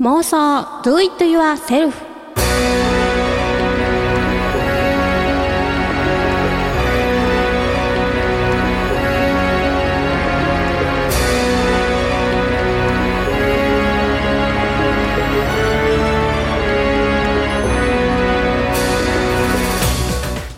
[0.00, 1.92] 妄想 Do it yourself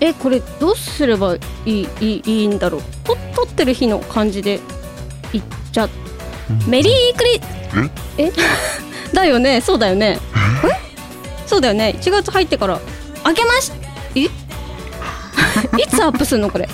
[0.03, 2.83] えこれどうすればいいいいいいんだろう。
[3.05, 4.61] と撮ってる日の感じで
[5.33, 5.89] いっちゃ
[6.67, 7.41] メリークリ
[8.19, 8.33] え？
[9.13, 9.61] だよね。
[9.61, 10.19] そうだよね。
[10.65, 11.47] え？
[11.47, 11.95] そうだよね。
[11.99, 12.81] 1月入ってから
[13.25, 13.73] 開けまし？
[14.15, 14.21] え？
[15.79, 16.69] いつアップするのこれ？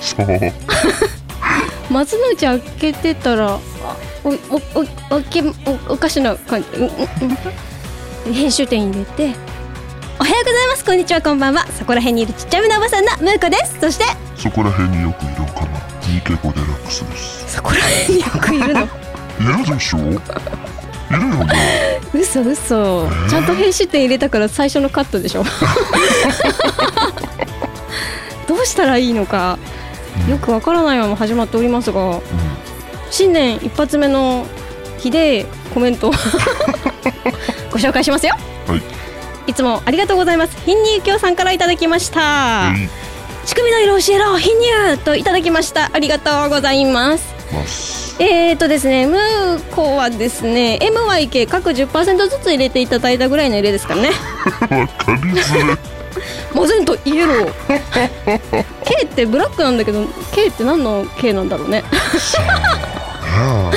[0.00, 0.26] そう。
[1.92, 3.58] 松の内開けてたらあ
[4.24, 4.32] おお
[5.10, 6.90] おおけおおかしな感じ、うんうん
[8.26, 8.34] うん。
[8.34, 9.34] 編集点入れて
[10.18, 10.84] おはようございます。
[10.84, 11.66] こんにちはこんばんは。
[11.78, 13.78] そこら辺にいるちっちゃめなおばさんのムーコです。
[13.80, 14.04] そして
[14.36, 15.82] そこら辺によくいるかな。
[16.08, 17.54] ニケコデラックスです。
[17.56, 18.82] そこら辺によくいるの？
[19.40, 19.98] いるでしょ？
[21.16, 23.08] いるよね嘘嘘。
[23.28, 25.44] ちゃんと編集点入れたから最初のカットでしょ。
[28.46, 29.58] どうしたらいいのか。
[30.28, 32.20] よくわからないまま始まっておりますが
[33.10, 34.46] 新年一発目の
[34.98, 36.12] 日でコメントを
[37.72, 38.36] ご紹介しますよ。
[38.66, 38.82] はい。
[39.46, 40.56] いつもありがとうございます。
[40.64, 42.20] 貧乳教さんからいただきました。
[42.20, 42.88] はい。
[43.46, 44.54] 仕組みの色を教えろ貧
[44.94, 45.90] 乳といただきました。
[45.92, 47.41] ありがとうございます
[48.18, 54.10] えーとですね、ムーコはですね、MYK 各10%ずつ入れていただいたぐらいの入れですからね。
[54.10, 55.76] わかりづれ
[56.54, 57.52] マゼントイエロー。
[58.84, 61.82] K ってブラックなんだけど、K って何の K なんだろうね。
[63.24, 63.70] あ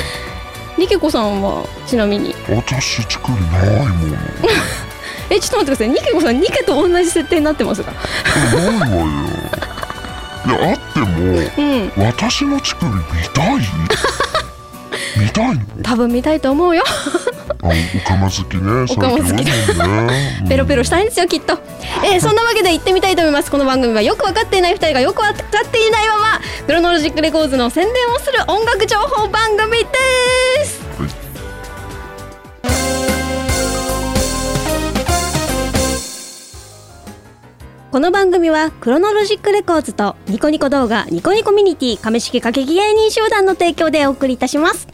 [0.78, 2.34] ニケコさんはちなみに。
[2.48, 4.18] あ私乳首ないもん
[5.30, 5.88] え、ちょっと待ってください。
[5.88, 7.92] ニケコさん、ニケと同じ設定になってますが。
[7.92, 9.65] ないわよい
[10.52, 11.06] やあっても
[11.96, 13.00] うん、私の乳首見
[13.34, 13.60] たい
[15.18, 16.82] 見たいの 多分見たいと思うよ。
[17.62, 21.58] あオカマ好きねオカマ好きねペロペロしたいんですよ、きっと。
[22.04, 23.50] えー そんなわけで行ってみたいと思います。
[23.50, 30.85] この番組はよく分かっていない2人がよく分かっていないまま、クロノロジックレコーズの宣伝をする音楽情報番組です。
[37.96, 44.86] この番組はクロノロジックレコーズとニコニコ動画ニコニコミュニティ亀式歌劇芸人集団の提供でお送りいたします。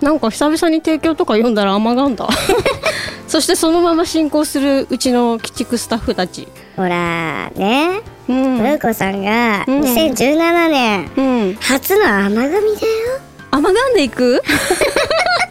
[0.00, 2.28] なんか久々に提供とか読んだら甘噛んだ。
[3.28, 6.48] そしてそのまま進行するうちの鬼畜スタッフたち。
[6.74, 8.56] ほらね、うん。
[8.56, 9.80] ムーコさんがうん。
[9.82, 11.22] 2017年う
[11.52, 11.54] ん。
[11.60, 13.20] 初の甘噛みだよ。
[13.52, 14.42] 甘がんでいく？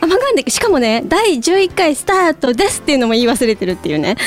[0.00, 0.44] 甘がんでい。
[0.44, 4.16] くしかもね第11回スタートですっていうのも言い忘れてるっていうね。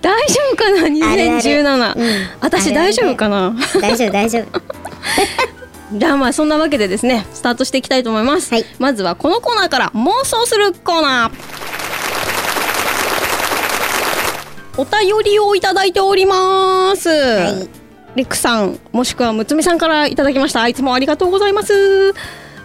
[0.00, 2.28] 大丈夫かな？2017うん。
[2.40, 3.54] 私大丈夫かな？
[3.80, 4.62] 大丈夫大丈夫。
[5.98, 8.64] じゃあまあそんなわけでですねスタートしていきたいと思います、はい。
[8.78, 11.32] まずはこのコーナーから妄想するコーナー。
[14.76, 17.68] お便りをいただいております、はい。
[18.14, 20.68] リックさんもしくはむつみさんからいただきました。
[20.68, 22.14] いつもありがとうございます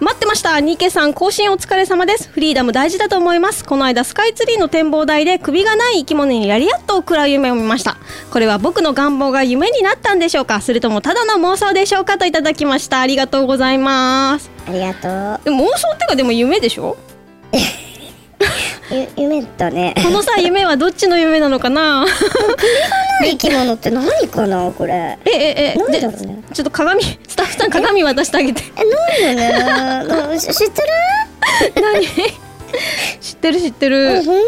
[0.03, 0.59] 待ってました。
[0.59, 2.29] ニケさん更新お疲れ様です。
[2.29, 3.63] フリーダム大事だと思います。
[3.63, 7.97] この間スカイツリーの展望台で首がない生き物にラリアットを食らう夢を見ました。
[8.29, 10.59] これは僕の願望が夢になったんでしょうか？
[10.61, 12.17] それともただの妄想でしょうか？
[12.17, 12.99] といただきました。
[12.99, 14.51] ありがとうございます。
[14.67, 16.97] ありがとでも妄想ってかでも夢でしょ？
[17.53, 17.55] う。
[18.93, 19.93] ゆ夢だね。
[20.03, 22.05] このさ 夢はどっちの夢なのかな？
[23.23, 25.17] 生き物って何かなこれ。
[25.25, 26.39] えええ何でだろうね。
[26.53, 30.37] ちょっと鏡スタッフさん鏡渡してあげてえ何だね。
[30.39, 30.87] 知知ってる？
[31.81, 32.05] 何？
[33.21, 34.41] 知ってる知ってある本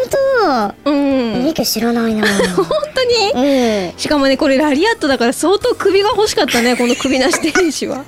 [0.84, 0.92] 当？
[0.92, 2.28] うんミケ知らないな。
[2.56, 3.88] 本当に？
[3.90, 3.94] うん。
[3.98, 8.04] しかもねこれラリアットだから相当首が欲しかったねこの首なし天使は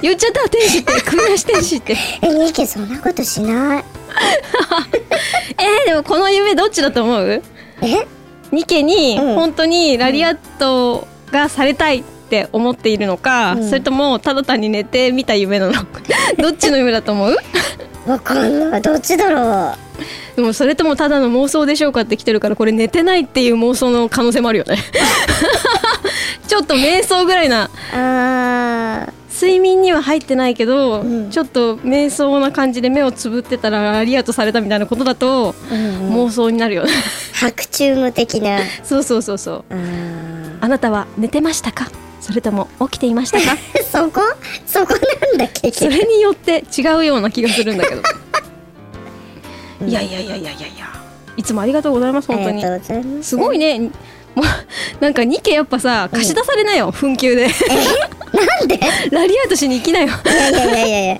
[0.00, 3.84] 言っちゃった天使って首なし天使ってえミケそんなことしない。
[5.58, 7.42] えー、でもこの夢どっちだと思う？
[7.82, 8.06] え？
[8.52, 9.34] ニケにうん。
[9.34, 13.68] 本当にラリアットがされたいって思っているのか、うん。
[13.68, 16.00] それともただ単に寝てみた夢なのか。
[16.38, 17.36] どっちの夢だと思う？
[18.06, 18.82] わかんない。
[18.82, 20.36] どっちだろう。
[20.36, 24.78] でもそれともただの妄想でしょうかって来てるからこれ寝てないっていう妄想の可能性もあるよね。
[26.46, 27.68] ちょっと瞑想ぐらいな。
[27.92, 29.08] あ
[29.40, 31.30] 睡眠には入ってないけど、うん。
[31.30, 36.00] ちょっと瞑想な感じで目をつぶってたらラリアットされたみたいなことだと、ー。
[36.00, 36.26] うんうん。
[36.26, 36.90] 妄想になるよね。
[37.34, 38.58] 白昼夢的な。
[38.82, 39.74] そうそうそうそう。
[40.60, 41.88] あなたは寝てましたか？
[42.20, 43.56] それとも起きていましたか？
[43.90, 44.20] そこ？
[44.66, 44.98] そこな
[45.34, 48.02] んだ結局それによって違うような気がするんだけど。
[49.86, 50.88] いやいやいやいやいやいや。
[51.36, 52.62] いつもありがとうございます本当に。
[53.22, 53.30] す。
[53.30, 53.78] すごいね。
[54.34, 54.44] もう
[55.00, 57.48] なんか2件やっぱさ貸し出されなよ、紛糾で
[58.32, 58.74] なんで？
[58.76, 58.78] い
[59.10, 60.08] ラリアートしに行きなよ。
[60.24, 61.18] やいやいやいやいや。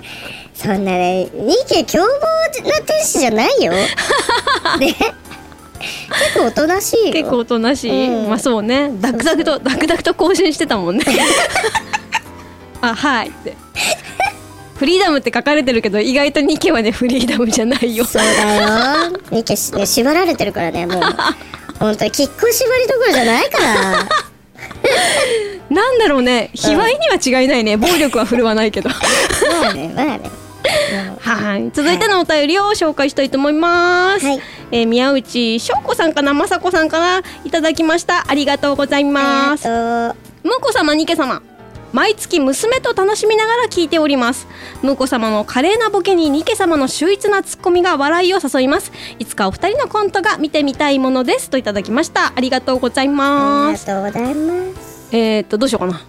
[0.53, 3.71] そんなねニケ凶暴な天使じゃないよ。
[4.79, 4.95] ね。
[5.79, 7.13] 結構おとなしいよ。
[7.13, 8.29] 結構おとなしい、うん。
[8.29, 8.91] まあそうね。
[8.99, 11.05] ダクダクとダクダクと更新してたもんね。
[12.81, 13.29] あはい。
[13.29, 13.55] って。
[14.77, 18.05] フリーダムって書かれてるけど意外とニケはねフリーダムじゃないよ。
[18.05, 18.55] そうだ
[19.07, 19.17] よ。
[19.31, 21.01] ニケしね縛られてるからねもう。
[21.79, 24.07] 本当にきっこ縛りどころじゃないから
[25.69, 26.49] なんだろうね。
[26.53, 27.77] 卑猥には違いないね。
[27.77, 28.89] 暴力は振るわないけど。
[28.89, 29.91] まあね。
[29.95, 30.31] まあね。
[31.19, 34.41] はい続いてのお便りを紹介したいと思います、はい。
[34.71, 38.25] えー宮内翔子さんかな雅子さんかないただきました。
[38.27, 39.67] ありがとうございます。
[39.67, 41.41] あムーコ様ニケ様。
[41.91, 44.47] 毎月娘と楽しみながら聞いております。
[44.83, 48.91] ムーコ様の華麗なボケにニケ様の秀逸なツッコミが笑いを誘います。
[49.17, 51.49] いつかお二人のコントが見てみたいものです。
[51.49, 52.33] といただきました。
[52.35, 56.05] ありがとうございありますがとうございますえー、っとどうしようかな。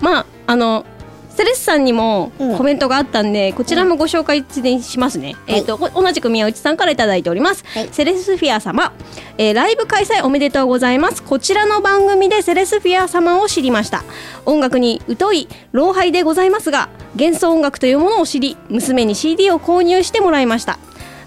[0.00, 0.84] まああの
[1.30, 2.56] セレスさんにもうん。
[2.56, 4.44] コメントがあったんで、こちらもご紹介
[4.80, 7.88] しますね、えーっとこ同じく宮内さんからいただいております、はい。
[7.90, 8.92] セレスフィア様、
[9.36, 11.24] えーライブ開催おめでとうございます。
[11.24, 14.04] こちらの番組でセレスフィア様を知りました。
[14.46, 20.78] 音楽に疎い老廃でございますが幻想音楽というものを知り娘に CD を購入してもらいました。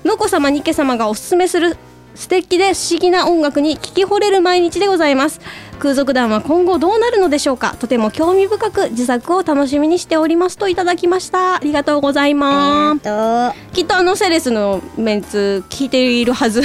[0.06, 1.76] ムコ様ニケ様がおすすめする
[2.16, 5.40] 素敵で不思議な音楽に聞き惚れる毎日でございます
[5.80, 7.76] 空賊団は今後どうなるのでしょうか？
[7.80, 10.58] とても興味深く自作を楽しみにしております。
[10.58, 11.56] といただきました。
[11.56, 16.62] ありがとうございあますきっとあのセレスのメンツ聞いているはず。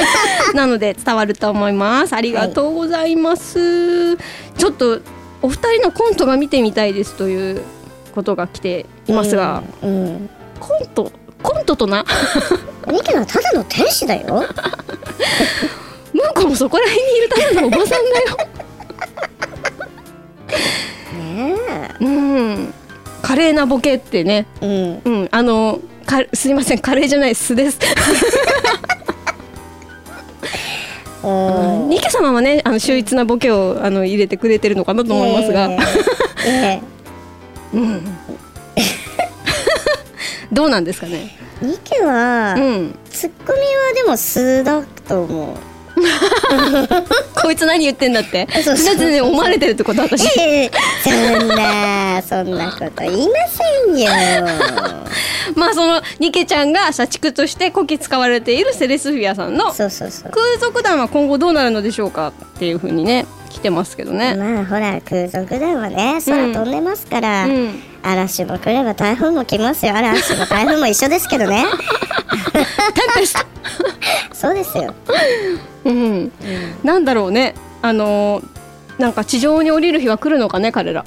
[0.54, 2.14] なので伝わると思います。
[2.14, 5.00] ありがとうございます、ちょっと
[5.42, 7.62] お二人のコントが見てみたいですという
[8.14, 10.30] ことが来ていますが、うん、うん。
[10.58, 11.10] コント
[11.42, 12.04] コントとな？
[12.88, 14.44] ニケはただの天使だよ。
[16.12, 18.36] ムーコもそこら辺にいるただのおばさんだよ
[22.00, 22.74] うん。
[23.22, 24.46] 華麗なボケってね。
[24.60, 25.12] えうん。
[25.20, 25.28] うん。
[25.30, 26.78] あのかすいません。
[26.78, 27.78] カレーじゃない素です。
[31.88, 35.76] ニケ様はねあの秀逸なボケをあの入れてくれてるのかなと思いますが、え
[36.48, 36.50] え。
[36.54, 36.82] え
[37.74, 38.02] うん。
[40.52, 41.36] どうなんですかね。
[41.62, 42.94] えニケは、うん。
[43.10, 45.69] ツッコミはでも素だと思う
[47.42, 48.46] こいつ何言ってんだって。
[48.62, 48.86] そうそう。
[48.86, 50.26] だってね思われてるってこと私。
[50.40, 50.70] ええ
[51.04, 51.10] そ
[51.44, 54.10] んなそんなこと言いませんよ。
[55.56, 59.88] まあそのニケちゃんが社畜としてこき使われているセレスフィアさんの空
[60.58, 67.82] 賊団は今後どうなるのでしょうかっていうふうにね来てますけどね、まあほら空賊団はね空飛んでますから、うん。
[68.02, 69.94] 嵐も来れば台風も来ますよ。
[69.94, 71.66] 嵐も台風も一緒ですけどね。
[74.32, 74.94] そうですよ。
[75.84, 76.32] うん、
[76.82, 77.54] なんだろうね。
[77.82, 78.60] あのー
[79.00, 81.06] なんか地上に降りる日は来るのかね彼ら。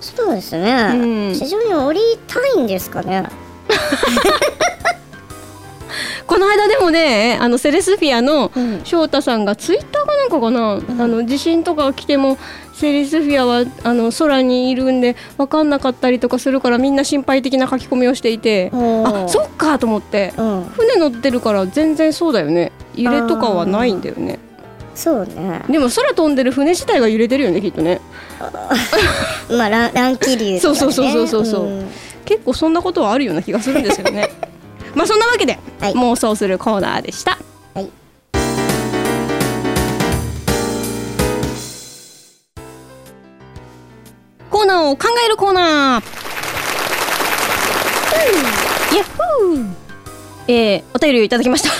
[0.00, 1.34] そうですね、うん。
[1.34, 3.24] 地上に降りたいんですかね。
[6.26, 8.82] この間でもねあのセレスフィアのうん。
[8.84, 12.38] 翔太さんがツイッターかなんかかな、あの地震とか来ても
[12.72, 20.64] セレスフィアはあの空にいるんで分かんなかったりとかするからみんな心配的な書き込みをしていてあそっかと思ってうん。
[20.64, 22.72] 船乗ってるから全然そうだよね。
[22.94, 24.38] 揺れとかはないんだよね。
[24.94, 25.62] そうね。
[25.68, 28.00] でも空飛んでる船自体が揺れてるよねきっとね。
[29.50, 31.90] まあ乱乱気流ね、そうそうそうそうそうん。
[32.24, 34.30] 結構そんなことはあるような気がするんですよね。
[34.94, 35.92] まあそんなわけで、はい。
[35.92, 37.38] 妄想するコーナーでした
[44.50, 46.04] コーナーを考えるコーナー。
[48.94, 49.74] ヤッホー。
[50.48, 51.70] えー、お便りをいただきました。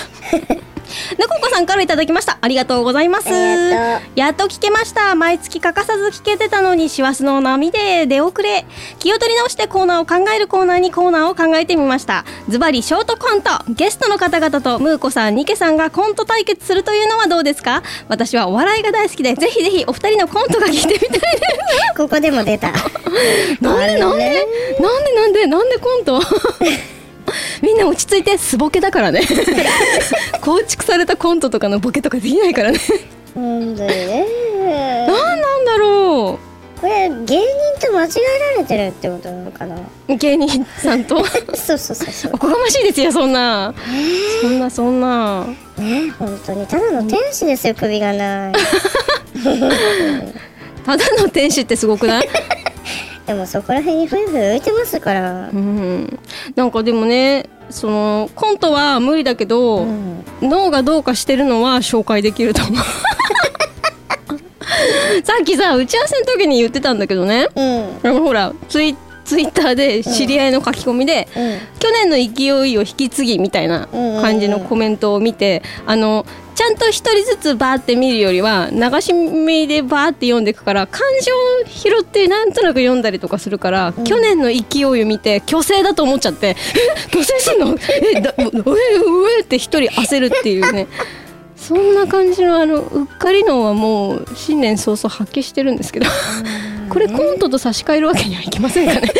[1.55, 2.37] さんからいただきました。
[2.41, 3.29] ありがとうございます。
[3.29, 5.15] やっと聞けました。
[5.15, 8.65] 毎月欠かさず聞けてたのに師走の波で出遅れ。
[8.99, 12.25] 気を取り直してコーナーを考えるコーナーにコーナーを考えてみました。
[12.49, 13.51] ズバリショートコント。
[13.69, 17.83] ゲストの方々とムーコさんニケさんがコント対決するというのはどうですか？
[18.09, 21.41] 私はお笑いが大好きでぜひぜひお二人のコントが聞いてみたいです。
[21.95, 22.67] ここでも出た。
[23.61, 24.45] なんでなんで
[24.81, 26.19] なんでなんでなんでコント？
[27.61, 29.21] みんな落ち着いて素ボケだからね
[30.45, 32.79] 構築されたコントとかのボケとかできないからね。
[33.33, 34.25] 本当にね
[35.07, 36.39] なんなんだろ
[36.79, 37.45] これ芸人
[37.87, 38.09] と間違
[38.53, 39.75] えられてるってことなのかな？
[40.07, 41.25] う芸人さんと？
[41.55, 42.31] そうそうそうそう。
[42.35, 43.73] おこがましいですよそんな。
[44.41, 45.45] そんなそんな。
[45.77, 46.67] ね本当に。
[46.67, 48.53] ただの天使ですよ首がない。
[50.85, 52.29] ただの天使ってすごくない？
[53.25, 55.49] でもそこら辺にふゆふゆ浮いてますから。
[55.49, 56.19] うん。
[56.55, 60.23] なんかでもねそのコントは無理だけど、うん。
[60.41, 62.75] 脳がどうかしてるのは紹介できると思う。
[65.23, 67.47] さっきさ打ち合わせの時に言ってたんだけどね。
[67.55, 67.99] うん。
[68.03, 71.59] あのほらツイツイッターで知り合いの書き込みで、うん。
[71.79, 73.87] 去年の勢いを引き継ぎみたいな
[74.21, 81.33] 感じのコメントを見て、あのちゃんと一人ずつバーって見るよりは流し見でバーって読んでいくから感情
[81.65, 86.55] を拾ってなんとなく読んだりとかするから、去年の勢いを見て虚勢だと思っちゃって「え？
[87.11, 87.77] 虚勢すんの？
[88.15, 88.21] え？
[88.21, 88.51] だうえう
[89.37, 90.87] えって一人焦るっていうね。
[91.57, 96.05] そんな感じのあのうっかりのはもう新年早々発揮してるんですけど
[96.89, 99.11] これコントと差し替えるわけにはいきませんかね。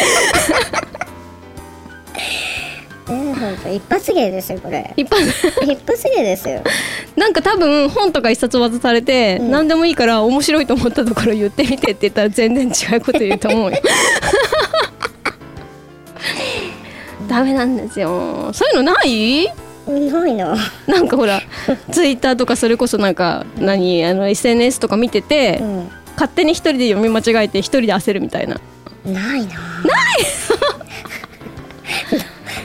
[3.08, 4.92] えー、ほんと一発芸ですよこれ。
[4.98, 5.18] 一般
[5.72, 6.62] 一発芸ですよ。
[7.16, 9.52] なんか多分本とか一冊渡されて、うん。
[9.52, 13.78] 何でもいいから面白いと思ったところ言ってみてって言ったら全然違うこと言うと思うよ。
[17.30, 18.50] ダメなんですよ。
[18.54, 19.48] そういうのない？
[19.88, 20.58] ないな。
[20.88, 21.42] なんかほら
[21.92, 24.04] ツイッターとかそれこそなんか何？
[24.04, 28.60] あの SNS とか見てて、うん勝手に一人で読み間違えて一人で焦るみたいな。
[29.06, 29.54] ないな。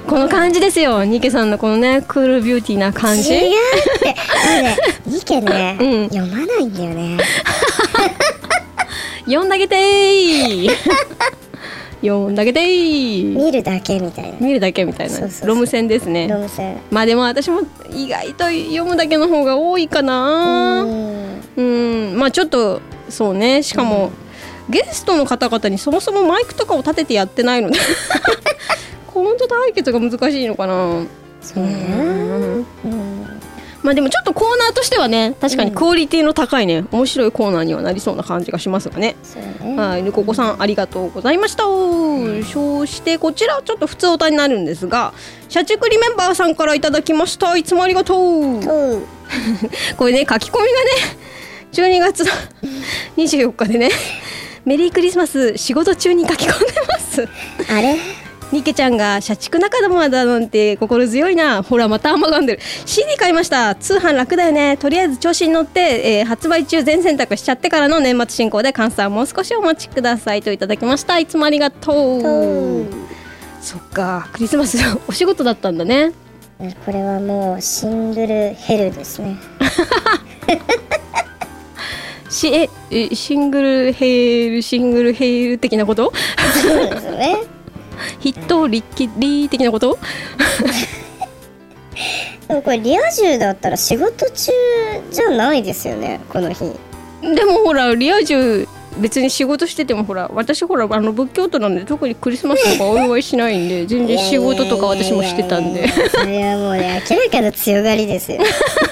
[0.06, 1.04] この感じですよ。
[1.04, 3.32] ニケさんのこのねクールビューティーな感じ。
[3.32, 3.50] 違う
[3.96, 4.14] って。
[5.28, 6.08] あのねうん。
[6.08, 7.18] 読まないんだよね。
[9.26, 10.68] 読んであげてー
[12.00, 14.38] 読んであげてー見るだけみたいな。
[14.40, 15.20] 見るだけみたいな。
[15.44, 16.26] ロム線ですね。
[16.26, 16.80] ロム線。
[16.90, 17.60] まあでも私も
[17.92, 20.82] 意外と読むだけの方が多いかな。
[20.82, 21.40] うん。
[21.56, 21.62] う
[22.14, 22.18] ん。
[22.18, 22.80] まあちょっと
[23.10, 23.62] そうね。
[23.62, 24.10] しかも、
[24.68, 27.78] ゲストの方々にそもそもマイクとかを立ててやってないので。
[29.06, 31.04] コント対決が難しいのかな。
[31.42, 32.64] そうね。
[32.84, 32.92] うん。
[32.92, 33.40] うん
[33.82, 39.16] まあでもちょっとコーナーとしてはね確かにクオリティの高いね面白いコーナーにはなりそうな感じがしますがね。
[39.62, 39.76] ね。
[39.76, 41.62] はい、ルココさんありがとうございました。
[41.62, 45.14] そしてこちらちょっと普通歌になるんですが、
[45.48, 47.56] 社畜リメンバーさんからいただきました。
[47.56, 48.60] いつもありがとう。
[49.96, 51.29] これね書き込みがね、
[51.72, 52.30] 12月の
[53.16, 53.90] 24日でね、
[54.64, 57.28] メリークリスマス仕事中に書き込んでます。
[57.72, 57.96] あれ？
[58.52, 61.62] ニケちゃんが社畜仲間だなんて心強いな。
[61.62, 62.62] ほらまた甘がんでる。
[62.84, 63.76] CD 買いました。
[63.76, 64.76] 通販楽だよね。
[64.76, 70.42] とりあえず調子に乗って、えー発売中全選択しちゃってからの年末進行で換算もう少しお待ちください。
[70.42, 71.20] といただきました。
[71.20, 72.86] いつもありがとう。
[73.60, 74.28] そっか。
[74.32, 76.10] クリスマスお仕事だったんだね。
[76.84, 79.38] これはもうシングルヘルですね
[82.30, 86.12] しええシングルヘールシングルヘール的なこと？
[86.62, 87.36] そうですね。
[88.20, 89.98] ヒットリッキリ的なこと？
[92.48, 94.52] でもこれリア充だったら仕事中
[95.10, 96.64] じゃないですよねこの日。
[97.22, 98.66] でもほらリア充
[98.98, 105.86] 別に仕事しててもほら私ほらあの仏教徒なんで特にクリスマスとかお祝いしないんで全然仕事とか私もしてたんで。
[106.08, 108.40] それはもうね明らかな強がりですよ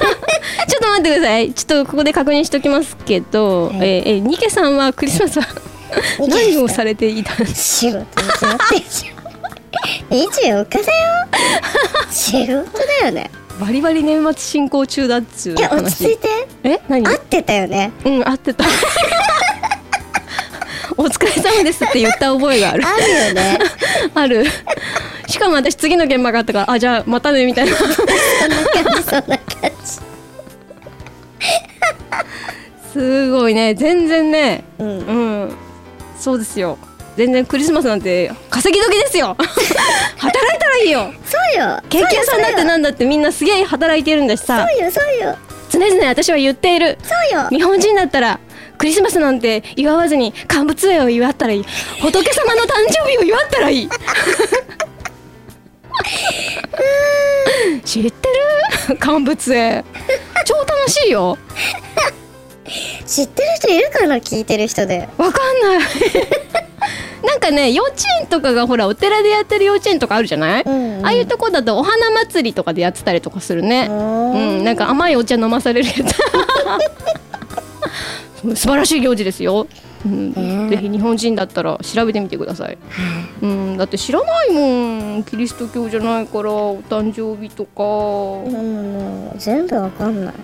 [0.68, 1.52] ちょっと待ってください。
[1.52, 3.76] ちょっとここで確認しておきますけど、はい。
[3.76, 5.46] えーえーニケさんはクリスマスは
[6.28, 9.18] 何をされていたんです仕事に決まってるじゃん
[10.10, 11.26] 24日だよ。
[12.10, 12.46] 仕事
[13.02, 13.30] だよね。
[13.60, 16.28] バリバリ年末進行中だっつういや落ち着い話て。
[16.64, 17.06] え何？
[17.06, 17.90] 合ってたよね。
[18.04, 18.64] うん合ってた。
[20.96, 22.84] お疲れ様ですって言った覚えがある。
[22.86, 23.58] あるよね。
[24.14, 24.44] ある。
[25.28, 27.76] しかも私次の現場があったからあじゃあまたねみたいな。
[27.76, 28.04] そんな感
[28.96, 29.67] じそんな感じ
[32.98, 33.74] すごいね。
[33.74, 34.64] 全然ね。
[34.78, 34.88] うん。
[34.88, 34.92] う
[35.46, 35.54] ん。
[36.18, 36.76] そうですよ。
[37.16, 39.36] 全然クリスマスなんて稼ぎ時ですよ。
[40.18, 41.12] 働いたらいいよ。
[41.24, 41.80] そうよ。
[41.88, 44.66] ケーキ屋さんだってなんだってみんなすげえ働いてるんだしさ。
[44.68, 45.36] そうよそうよ。
[45.70, 46.98] 常々私は言っている。
[47.02, 47.48] そうよ。
[47.50, 48.40] 日本人だったら
[48.78, 51.64] クリスマスなんて祝わずに乾物園を祝ったらいい。
[52.00, 53.88] 仏様の誕生日を祝ったらいい。
[57.84, 58.28] 知って
[58.88, 58.96] る？
[58.98, 59.84] 乾物園
[60.44, 61.36] 超楽しいよ
[63.06, 64.16] 知ってる人いるかな？
[64.16, 65.08] 聞いてる人で。
[65.16, 65.80] わかんない。
[67.26, 71.06] なんかね幼稚園とかがほらお寺でやってる幼稚園とかあるじゃない、うんうん。
[71.06, 73.88] ああいうとこだとお花祭りとかでやってたりとかするね。
[73.90, 74.60] ううん。
[74.60, 76.14] んなんか甘いお茶飲まされるやつ。
[78.54, 79.66] 素晴らしい行事ですよ、
[80.06, 80.32] うん。
[80.32, 82.78] ねぜひ日本人だったら調べてみてください、
[83.42, 85.24] うん、だって知らないもん。
[85.24, 87.82] キリスト教じゃないからお誕生日とか、
[88.48, 89.32] うん。
[89.38, 90.34] 全部わかんない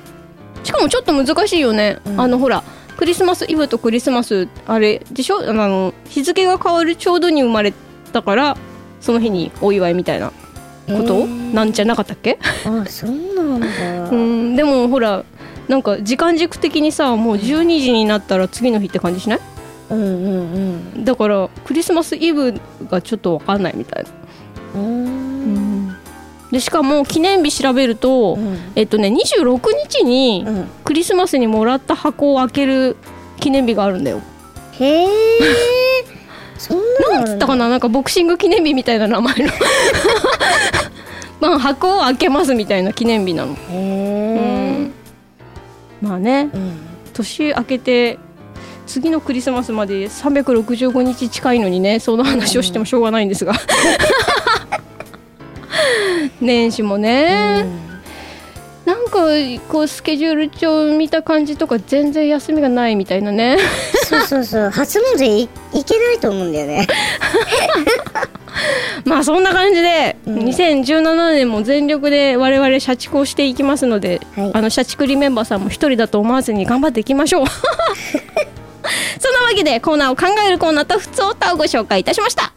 [0.84, 2.20] もちょっと難しいよね、うん。
[2.20, 2.62] あのほら
[2.96, 5.38] クリスマスイブとクリスマスあれでしょ？
[5.48, 7.72] あの日付が変わるちょうどに生まれ
[8.12, 8.56] たから
[9.00, 10.34] その日にお祝いみたいなこ
[10.86, 11.54] と、えー。
[11.54, 14.10] なんじゃなかったっけ、あそうなんだ。
[14.10, 15.24] うん、でもほら
[15.66, 19.40] なんか時間軸的にさもう12時になったら次の日って感じしない？
[19.90, 20.02] うんう
[21.00, 22.54] んだからクリスマスイブ
[22.88, 25.23] がちょっと分かんないみたいな、うんうん
[26.54, 28.72] でしかも記念日調べると、うん。
[28.76, 30.68] えっとね26日にうん。
[30.84, 32.96] クリスマスにもらった箱を開ける
[33.40, 34.20] 記念日があるんだよ。
[34.78, 35.08] へえ。
[36.56, 36.78] そん
[37.10, 37.68] ななんつったかな？
[37.68, 39.50] なんかボクシング記念日みたいな名前の。
[41.40, 44.90] まあ箱を開けますみたいな記念日なの、へえ。
[46.00, 46.48] まあね。
[46.54, 46.78] うん
[47.14, 48.18] 年明けて
[48.86, 53.54] 次のクリスマスまで365日近いのにねその話をしてもしょうがないんですが
[56.40, 57.66] 年始もね、
[58.84, 59.20] なんか
[59.68, 63.58] こうスケジュール帳見た感じとか全然休みがないみたいなね。
[64.08, 64.70] そうそうそう。
[64.74, 66.86] 初詣いいけないと思うんだよね。
[69.04, 70.38] まあそんな感じで、うん。
[70.44, 74.50] 2017年も全力で我々社畜をしていきますので、はい。
[74.54, 77.46] あの社畜リメンバーさんも一人だと思わずに頑張っていきましょう。
[79.18, 82.52] そんなわけでコーナーを考えるコーナーと普通歌をご紹介いたしました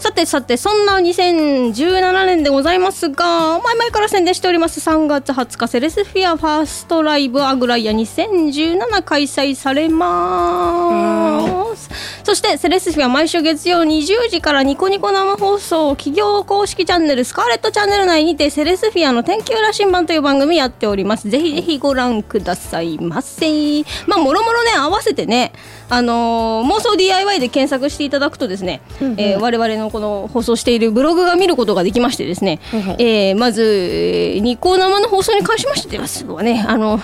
[0.00, 11.90] さてさてそんな2017年でございますが前々から宣伝しております3月20日セレスフィアファーストライブアグライア2017開催されます。
[12.24, 21.28] そしてセレスフィア毎週月曜20時からニコニコ生放送企業公式チャンネルスカーレットチャンネル内にてセレスフィアの天気羅針盤という番組やっております。
[21.28, 23.82] ぜひぜひご覧くださいませ。
[24.06, 25.52] まあもろもろね合わせてね
[25.90, 29.20] あのー妄想 DIY で検索していただくとですね、うんうん。
[29.20, 32.96] えー我々のこの放送しているブログが見ることができましてですね、はいはい。
[33.02, 37.00] えーまず、えーニコ生の放送に関しましてはねあの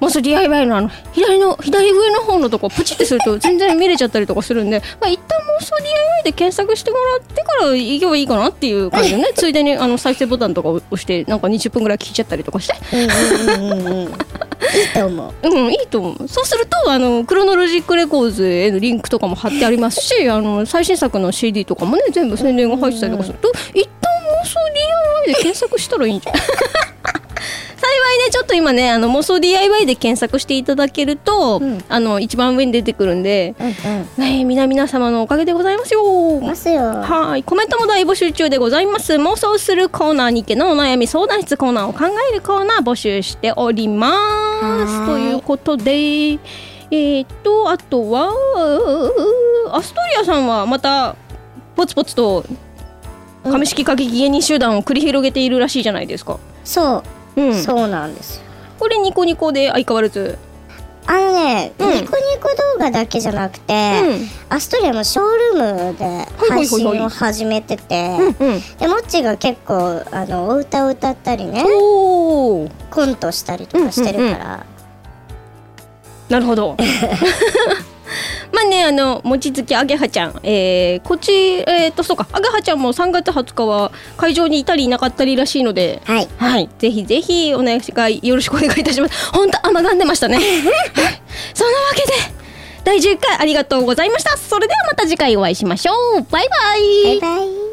[0.00, 13.08] 妄想 DIY のあの左の左上の方のとこプチってすると全然見れちゃったりとかするんで、まあ、一旦妄想 DIY で検索してもらってから行けばいいかなっていう感じでねついでにあの再生ボタンとかを押してなんか20分ぐらい聞いちゃったりとかしていい
[14.94, 16.28] と思う うん、いいと思う。
[16.28, 26.34] そうすると、あの、クロノロジックレコーズへのリンクとかも貼ってありますし、あの、最新作の CD とかもね、全部宣伝が入ってたりとかすると、一旦妄想 DIY で検索したらいいんじゃん。
[26.34, 26.89] 幸い？
[28.18, 33.74] ね、ちょっと今ね、あの、妄想 DIY で検索していただけると、うんあの、一番上に出てくるんで、うんうん
[34.16, 36.40] ね、皆々様のおかげでございますよ。
[36.40, 37.42] ますよはい。
[37.42, 39.14] コメントも大募集中でございます。
[39.14, 44.16] 妄想するコーナーにけのお悩み相談室コーナーを考えるコーナー募集しておりま
[44.86, 45.06] す。
[45.06, 48.32] ということで、えー、っと、あとは、
[49.72, 51.16] アストリアさんはまた、
[51.76, 52.44] ポツポツと、
[53.44, 56.38] 紙式過激芸人集団を繰り広げているらしいじゃないですか。
[56.64, 57.54] そううん。
[57.54, 58.42] そうなんですよ
[58.78, 60.38] これニコニコで相変わらず？
[61.06, 63.76] あのね、うんニコニコ動画だけじゃなくて、う
[64.14, 68.16] んアストリアもショールームで配信を始めてて。
[68.78, 71.64] でモッチーが結構あのお歌を歌ったりね。
[71.64, 72.68] コ
[73.04, 74.66] ントしたりとかしてるから、
[76.28, 76.76] なるほど。
[78.52, 89.14] まあね、あの、もちつきあげはちゃん、えー、こっち、えっ、と、そうか、あげはちゃんも3月20日は会場にいたりいなかったりらしいので、はいはい、ぜひぜひお願い、よろしくお願いいたします。
[89.32, 90.36] 本当、甘がんでましたね。
[90.36, 90.44] はい、
[91.54, 92.12] そんなわけで、
[92.84, 94.36] 第10回ありがとうございました。
[94.36, 96.22] それではまた次回お会いしましょう。
[96.30, 97.20] バイバイ。
[97.20, 97.70] バイバイ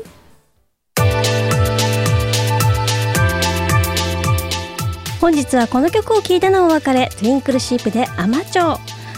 [5.20, 8.78] 本日はこの曲を聴いてのお別れトゥインクルシープでアマチョ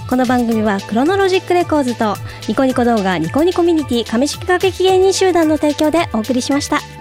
[0.09, 2.15] この番組はクロノロジックレコーズと
[2.47, 6.98] ニコニコ動画ニコニコミュニティ紙式学劇芸人集団の提供でお送りしました。